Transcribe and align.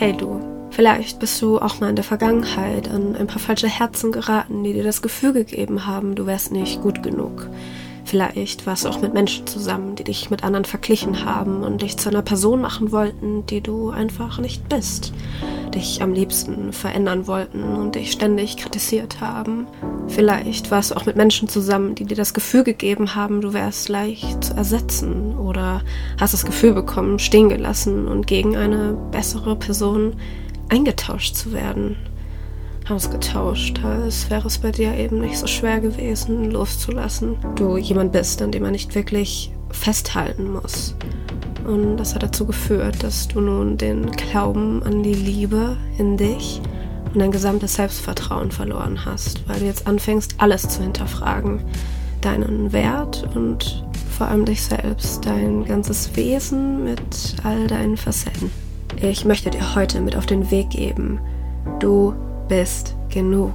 Hey 0.00 0.14
du, 0.16 0.40
vielleicht 0.70 1.18
bist 1.18 1.42
du 1.42 1.58
auch 1.58 1.78
mal 1.78 1.90
in 1.90 1.94
der 1.94 2.06
Vergangenheit 2.06 2.88
an 2.88 3.16
ein 3.16 3.26
paar 3.26 3.38
falsche 3.38 3.68
Herzen 3.68 4.12
geraten, 4.12 4.64
die 4.64 4.72
dir 4.72 4.82
das 4.82 5.02
Gefühl 5.02 5.34
gegeben 5.34 5.86
haben, 5.86 6.14
du 6.14 6.24
wärst 6.24 6.52
nicht 6.52 6.80
gut 6.80 7.02
genug. 7.02 7.50
Vielleicht 8.06 8.64
warst 8.64 8.86
du 8.86 8.88
auch 8.88 9.02
mit 9.02 9.12
Menschen 9.12 9.46
zusammen, 9.46 9.96
die 9.96 10.04
dich 10.04 10.30
mit 10.30 10.42
anderen 10.42 10.64
verglichen 10.64 11.26
haben 11.26 11.62
und 11.62 11.82
dich 11.82 11.98
zu 11.98 12.08
einer 12.08 12.22
Person 12.22 12.62
machen 12.62 12.92
wollten, 12.92 13.44
die 13.44 13.60
du 13.60 13.90
einfach 13.90 14.38
nicht 14.38 14.66
bist. 14.70 15.12
Dich 15.74 16.02
am 16.02 16.12
liebsten 16.12 16.72
verändern 16.72 17.26
wollten 17.26 17.62
und 17.62 17.94
dich 17.94 18.12
ständig 18.12 18.56
kritisiert 18.56 19.20
haben. 19.20 19.66
Vielleicht 20.08 20.70
warst 20.70 20.90
du 20.90 20.96
auch 20.96 21.06
mit 21.06 21.16
Menschen 21.16 21.48
zusammen, 21.48 21.94
die 21.94 22.04
dir 22.04 22.16
das 22.16 22.34
Gefühl 22.34 22.64
gegeben 22.64 23.14
haben, 23.14 23.40
du 23.40 23.52
wärst 23.52 23.88
leicht 23.88 24.44
zu 24.44 24.54
ersetzen 24.54 25.36
oder 25.38 25.82
hast 26.18 26.34
das 26.34 26.44
Gefühl 26.44 26.72
bekommen, 26.72 27.18
stehen 27.18 27.48
gelassen 27.48 28.08
und 28.08 28.26
gegen 28.26 28.56
eine 28.56 28.96
bessere 29.12 29.56
Person 29.56 30.14
eingetauscht 30.68 31.36
zu 31.36 31.52
werden 31.52 31.96
ausgetauscht, 32.90 33.80
als 33.84 34.30
wäre 34.30 34.46
es 34.46 34.58
bei 34.58 34.70
dir 34.70 34.94
eben 34.94 35.20
nicht 35.20 35.38
so 35.38 35.46
schwer 35.46 35.80
gewesen, 35.80 36.50
loszulassen. 36.50 37.36
Du 37.54 37.76
jemand 37.76 38.12
bist, 38.12 38.42
an 38.42 38.52
dem 38.52 38.64
man 38.64 38.72
nicht 38.72 38.94
wirklich 38.94 39.52
festhalten 39.70 40.52
muss. 40.52 40.94
Und 41.66 41.96
das 41.96 42.14
hat 42.14 42.22
dazu 42.22 42.46
geführt, 42.46 43.02
dass 43.02 43.28
du 43.28 43.40
nun 43.40 43.76
den 43.76 44.10
Glauben 44.12 44.82
an 44.82 45.02
die 45.02 45.14
Liebe 45.14 45.76
in 45.98 46.16
dich 46.16 46.60
und 47.12 47.20
dein 47.20 47.32
gesamtes 47.32 47.74
Selbstvertrauen 47.74 48.50
verloren 48.50 49.04
hast, 49.04 49.48
weil 49.48 49.60
du 49.60 49.66
jetzt 49.66 49.86
anfängst, 49.86 50.36
alles 50.38 50.68
zu 50.68 50.82
hinterfragen. 50.82 51.62
Deinen 52.20 52.72
Wert 52.72 53.28
und 53.34 53.84
vor 54.16 54.28
allem 54.28 54.44
dich 54.44 54.62
selbst, 54.62 55.24
dein 55.24 55.64
ganzes 55.64 56.14
Wesen 56.16 56.84
mit 56.84 57.36
all 57.42 57.66
deinen 57.66 57.96
Facetten. 57.96 58.50
Ich 59.00 59.24
möchte 59.24 59.48
dir 59.50 59.74
heute 59.74 60.00
mit 60.00 60.16
auf 60.16 60.26
den 60.26 60.50
Weg 60.50 60.70
geben. 60.70 61.20
Du 61.78 62.14
bist 62.48 62.94
genug. 63.08 63.54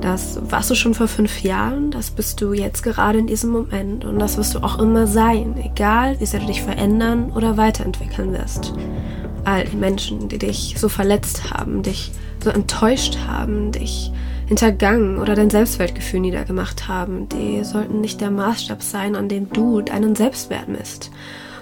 Das 0.00 0.38
warst 0.48 0.70
du 0.70 0.74
schon 0.74 0.94
vor 0.94 1.08
fünf 1.08 1.42
Jahren, 1.42 1.90
das 1.90 2.10
bist 2.10 2.40
du 2.40 2.54
jetzt 2.54 2.82
gerade 2.82 3.18
in 3.18 3.26
diesem 3.26 3.50
Moment 3.50 4.04
und 4.04 4.18
das 4.18 4.38
wirst 4.38 4.54
du 4.54 4.60
auch 4.60 4.78
immer 4.78 5.06
sein, 5.06 5.56
egal 5.62 6.18
wie 6.20 6.26
sehr 6.26 6.40
du 6.40 6.46
dich 6.46 6.62
verändern 6.62 7.30
oder 7.32 7.58
weiterentwickeln 7.58 8.32
wirst. 8.32 8.72
All 9.44 9.64
die 9.64 9.76
Menschen, 9.76 10.28
die 10.28 10.38
dich 10.38 10.74
so 10.78 10.88
verletzt 10.88 11.50
haben, 11.50 11.82
dich 11.82 12.12
so 12.42 12.48
enttäuscht 12.48 13.18
haben, 13.26 13.72
dich 13.72 14.10
hintergangen 14.46 15.18
oder 15.18 15.34
dein 15.34 15.50
Selbstwertgefühl 15.50 16.20
niedergemacht 16.20 16.88
haben, 16.88 17.28
die 17.28 17.62
sollten 17.62 18.00
nicht 18.00 18.22
der 18.22 18.30
Maßstab 18.30 18.82
sein, 18.82 19.16
an 19.16 19.28
dem 19.28 19.50
du 19.52 19.82
deinen 19.82 20.16
Selbstwert 20.16 20.68
misst. 20.68 21.10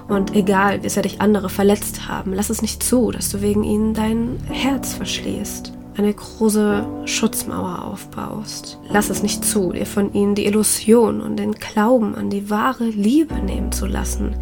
Und 0.06 0.34
egal, 0.34 0.83
wie 0.83 0.89
sehr 0.89 1.03
dich 1.03 1.20
andere 1.20 1.50
verletzt 1.50 2.09
haben, 2.09 2.33
lass 2.33 2.50
es 2.50 2.62
nicht 2.62 2.83
zu, 2.83 3.11
dass 3.11 3.31
du 3.31 3.42
wegen 3.42 3.62
ihnen 3.64 3.94
dein 3.94 4.39
Herz 4.48 4.94
verschließt 4.94 5.78
eine 5.98 6.14
große 6.14 6.86
Schutzmauer 7.06 7.84
aufbaust. 7.84 8.78
Lass 8.88 9.10
es 9.10 9.22
nicht 9.22 9.44
zu, 9.44 9.72
dir 9.72 9.84
von 9.84 10.12
ihnen 10.12 10.36
die 10.36 10.46
Illusion 10.46 11.20
und 11.20 11.36
den 11.36 11.52
Glauben 11.52 12.14
an 12.14 12.30
die 12.30 12.48
wahre 12.50 12.84
Liebe 12.84 13.34
nehmen 13.34 13.72
zu 13.72 13.86
lassen. 13.86 14.36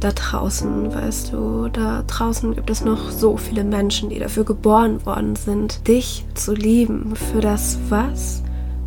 Da 0.00 0.12
draußen, 0.12 0.94
weißt 0.94 1.32
du, 1.32 1.68
da 1.72 2.04
draußen 2.06 2.54
gibt 2.54 2.68
es 2.70 2.84
noch 2.84 3.10
so 3.10 3.38
viele 3.38 3.64
Menschen, 3.64 4.10
die 4.10 4.18
dafür 4.18 4.44
geboren 4.44 5.04
worden 5.06 5.34
sind, 5.34 5.88
dich 5.88 6.24
zu 6.34 6.52
lieben 6.54 7.16
für 7.16 7.40
das, 7.40 7.78
was 7.88 8.42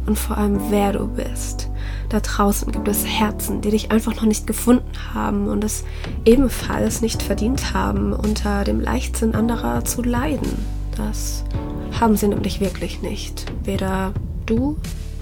und 0.05 0.17
vor 0.17 0.37
allem 0.37 0.59
wer 0.69 0.93
du 0.93 1.07
bist. 1.07 1.69
Da 2.09 2.19
draußen 2.19 2.71
gibt 2.71 2.87
es 2.87 3.05
Herzen, 3.05 3.61
die 3.61 3.71
dich 3.71 3.91
einfach 3.91 4.15
noch 4.15 4.25
nicht 4.25 4.45
gefunden 4.45 4.91
haben 5.13 5.47
und 5.47 5.63
es 5.63 5.83
ebenfalls 6.23 7.01
nicht 7.01 7.23
verdient 7.23 7.73
haben, 7.73 8.13
unter 8.13 8.63
dem 8.63 8.79
Leichtsinn 8.79 9.33
anderer 9.33 9.83
zu 9.83 10.03
leiden. 10.03 10.80
Das 11.07 11.43
haben 11.99 12.15
sie 12.15 12.27
nämlich 12.27 12.59
wirklich 12.59 13.01
nicht. 13.01 13.45
Weder 13.63 14.13
du 14.45 14.77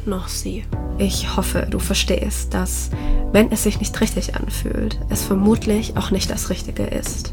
noch 0.06 0.28
sie. 0.28 0.66
Ich 0.98 1.36
hoffe, 1.36 1.68
du 1.70 1.80
verstehst, 1.80 2.54
dass, 2.54 2.90
wenn 3.32 3.52
es 3.52 3.64
sich 3.64 3.80
nicht 3.80 4.00
richtig 4.02 4.36
anfühlt, 4.36 5.00
es 5.10 5.24
vermutlich 5.24 5.96
auch 5.98 6.12
nicht 6.12 6.30
das 6.30 6.50
Richtige 6.50 6.84
ist. 6.84 7.32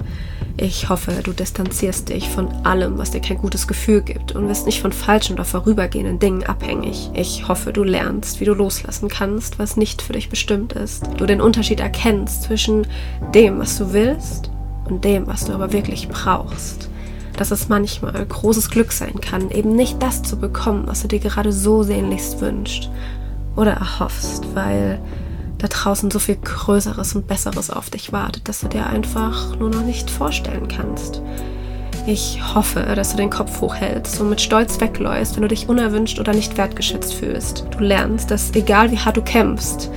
Ich 0.58 0.88
hoffe, 0.88 1.12
du 1.22 1.32
distanzierst 1.32 2.08
dich 2.08 2.28
von 2.28 2.48
allem, 2.64 2.96
was 2.98 3.10
dir 3.10 3.20
kein 3.20 3.38
gutes 3.38 3.66
Gefühl 3.66 4.00
gibt 4.00 4.32
und 4.32 4.48
wirst 4.48 4.66
nicht 4.66 4.80
von 4.80 4.92
falschen 4.92 5.34
oder 5.34 5.44
vorübergehenden 5.44 6.18
Dingen 6.18 6.44
abhängig. 6.44 7.10
Ich 7.14 7.46
hoffe, 7.46 7.72
du 7.72 7.82
lernst, 7.82 8.40
wie 8.40 8.46
du 8.46 8.54
loslassen 8.54 9.08
kannst, 9.08 9.58
was 9.58 9.76
nicht 9.76 10.00
für 10.00 10.14
dich 10.14 10.30
bestimmt 10.30 10.72
ist. 10.72 11.04
Du 11.18 11.26
den 11.26 11.40
Unterschied 11.40 11.80
erkennst 11.80 12.44
zwischen 12.44 12.86
dem, 13.34 13.58
was 13.58 13.76
du 13.76 13.92
willst 13.92 14.50
und 14.88 15.04
dem, 15.04 15.26
was 15.26 15.44
du 15.44 15.52
aber 15.52 15.72
wirklich 15.72 16.08
brauchst 16.08 16.88
dass 17.36 17.50
es 17.50 17.68
manchmal 17.68 18.24
großes 18.24 18.70
Glück 18.70 18.92
sein 18.92 19.20
kann, 19.20 19.50
eben 19.50 19.74
nicht 19.74 20.02
das 20.02 20.22
zu 20.22 20.36
bekommen, 20.36 20.84
was 20.86 21.02
du 21.02 21.08
dir 21.08 21.20
gerade 21.20 21.52
so 21.52 21.82
sehnlichst 21.82 22.40
wünschst 22.40 22.90
oder 23.56 23.72
erhoffst, 23.72 24.54
weil 24.54 25.00
da 25.58 25.68
draußen 25.68 26.10
so 26.10 26.18
viel 26.18 26.36
Größeres 26.36 27.14
und 27.14 27.26
Besseres 27.26 27.70
auf 27.70 27.90
dich 27.90 28.12
wartet, 28.12 28.48
dass 28.48 28.60
du 28.60 28.68
dir 28.68 28.86
einfach 28.86 29.58
nur 29.58 29.70
noch 29.70 29.82
nicht 29.82 30.10
vorstellen 30.10 30.68
kannst. 30.68 31.22
Ich 32.06 32.40
hoffe, 32.54 32.80
dass 32.94 33.10
du 33.10 33.16
den 33.16 33.30
Kopf 33.30 33.60
hochhältst 33.60 34.20
und 34.20 34.30
mit 34.30 34.40
Stolz 34.40 34.80
wegläufst, 34.80 35.34
wenn 35.34 35.42
du 35.42 35.48
dich 35.48 35.68
unerwünscht 35.68 36.20
oder 36.20 36.32
nicht 36.32 36.56
wertgeschätzt 36.56 37.14
fühlst. 37.14 37.64
Du 37.72 37.80
lernst, 37.80 38.30
dass 38.30 38.54
egal 38.54 38.92
wie 38.92 38.98
hart 38.98 39.16
du 39.16 39.22
kämpfst, 39.22 39.90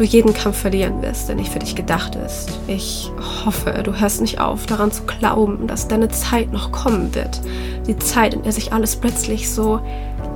du 0.00 0.06
jeden 0.06 0.32
Kampf 0.32 0.56
verlieren 0.56 1.02
wirst, 1.02 1.28
der 1.28 1.36
nicht 1.36 1.52
für 1.52 1.58
dich 1.58 1.76
gedacht 1.76 2.14
ist. 2.14 2.58
Ich 2.66 3.10
hoffe, 3.44 3.82
du 3.84 4.00
hörst 4.00 4.22
nicht 4.22 4.40
auf, 4.40 4.64
daran 4.64 4.90
zu 4.90 5.02
glauben, 5.02 5.66
dass 5.66 5.88
deine 5.88 6.08
Zeit 6.08 6.52
noch 6.52 6.72
kommen 6.72 7.14
wird. 7.14 7.42
Die 7.86 7.98
Zeit, 7.98 8.32
in 8.32 8.42
der 8.42 8.52
sich 8.52 8.72
alles 8.72 8.96
plötzlich 8.96 9.50
so 9.50 9.80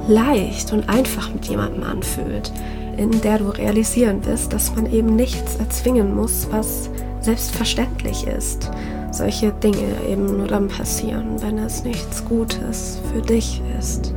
leicht 0.06 0.70
und 0.74 0.90
einfach 0.90 1.32
mit 1.32 1.46
jemandem 1.46 1.82
anfühlt, 1.82 2.52
in 2.98 3.22
der 3.22 3.38
du 3.38 3.48
realisieren 3.48 4.26
wirst, 4.26 4.52
dass 4.52 4.74
man 4.76 4.92
eben 4.92 5.16
nichts 5.16 5.56
erzwingen 5.56 6.14
muss, 6.14 6.46
was 6.50 6.90
selbstverständlich 7.20 8.26
ist. 8.26 8.70
Solche 9.12 9.50
Dinge 9.50 9.96
eben 10.10 10.36
nur 10.36 10.46
dann 10.46 10.68
passieren, 10.68 11.40
wenn 11.40 11.56
es 11.56 11.84
nichts 11.84 12.22
Gutes 12.26 13.00
für 13.10 13.22
dich 13.22 13.62
ist. 13.78 14.12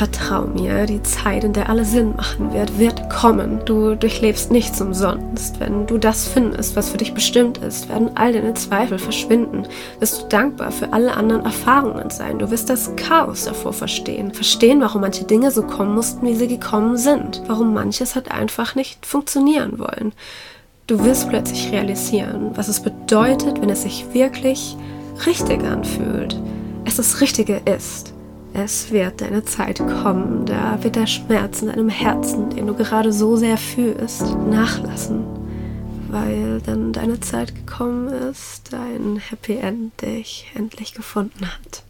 Vertrau 0.00 0.46
mir, 0.46 0.86
die 0.86 1.02
Zeit, 1.02 1.44
in 1.44 1.52
der 1.52 1.68
alles 1.68 1.90
Sinn 1.90 2.16
machen 2.16 2.54
wird, 2.54 2.78
wird 2.78 3.10
kommen. 3.10 3.60
Du 3.66 3.94
durchlebst 3.94 4.50
nichts 4.50 4.80
umsonst. 4.80 5.60
Wenn 5.60 5.86
du 5.86 5.98
das 5.98 6.26
findest, 6.26 6.74
was 6.74 6.88
für 6.88 6.96
dich 6.96 7.12
bestimmt 7.12 7.58
ist, 7.58 7.90
werden 7.90 8.12
all 8.14 8.32
deine 8.32 8.54
Zweifel 8.54 8.98
verschwinden. 8.98 9.64
Wirst 9.98 10.22
du 10.22 10.28
dankbar 10.28 10.72
für 10.72 10.94
alle 10.94 11.14
anderen 11.18 11.44
Erfahrungen 11.44 12.08
sein. 12.08 12.38
Du 12.38 12.50
wirst 12.50 12.70
das 12.70 12.96
Chaos 12.96 13.44
davor 13.44 13.74
verstehen. 13.74 14.32
Verstehen, 14.32 14.80
warum 14.80 15.02
manche 15.02 15.24
Dinge 15.24 15.50
so 15.50 15.64
kommen 15.64 15.94
mussten, 15.94 16.26
wie 16.26 16.34
sie 16.34 16.48
gekommen 16.48 16.96
sind. 16.96 17.42
Warum 17.46 17.74
manches 17.74 18.16
hat 18.16 18.30
einfach 18.30 18.74
nicht 18.74 19.04
funktionieren 19.04 19.78
wollen. 19.78 20.12
Du 20.86 21.04
wirst 21.04 21.28
plötzlich 21.28 21.72
realisieren, 21.72 22.52
was 22.54 22.68
es 22.68 22.80
bedeutet, 22.80 23.60
wenn 23.60 23.68
es 23.68 23.82
sich 23.82 24.06
wirklich 24.14 24.78
richtig 25.26 25.62
anfühlt. 25.62 26.40
Es 26.86 26.96
das 26.96 27.20
Richtige 27.20 27.60
ist. 27.66 28.09
Es 28.52 28.90
wird 28.90 29.20
deine 29.20 29.44
Zeit 29.44 29.78
kommen, 29.78 30.44
da 30.44 30.82
wird 30.82 30.96
der 30.96 31.06
Schmerz 31.06 31.62
in 31.62 31.68
deinem 31.68 31.88
Herzen, 31.88 32.50
den 32.50 32.66
du 32.66 32.74
gerade 32.74 33.12
so 33.12 33.36
sehr 33.36 33.56
fühlst, 33.56 34.36
nachlassen, 34.50 35.24
weil 36.10 36.60
dann 36.66 36.92
deine 36.92 37.20
Zeit 37.20 37.54
gekommen 37.54 38.08
ist, 38.08 38.72
dein 38.72 39.20
Happy 39.30 39.56
End 39.56 40.02
dich 40.02 40.50
endlich 40.54 40.94
gefunden 40.94 41.46
hat. 41.46 41.84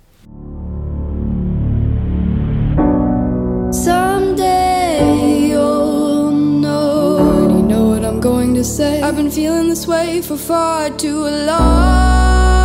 Someday 3.72 5.48
you'll 5.50 6.30
know, 6.30 7.48
you 7.48 7.62
know 7.62 7.88
what 7.88 8.04
I'm 8.04 8.20
going 8.20 8.54
to 8.54 8.64
say. 8.64 9.00
I've 9.02 9.16
been 9.16 9.30
feeling 9.30 9.68
this 9.68 9.88
way 9.88 10.20
for 10.20 10.36
far 10.36 10.90
too 10.90 11.24
long. 11.46 12.59